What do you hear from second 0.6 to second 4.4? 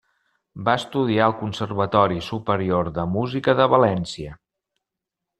Va estudiar al Conservatori Superior de Música de València.